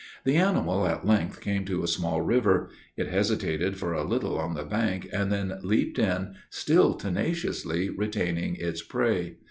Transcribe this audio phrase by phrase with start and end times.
[0.23, 4.55] The animal at length came to a small river; it hesitated for a little on
[4.55, 9.37] the brink, and then leaped in, still tenaciously retaining its prey.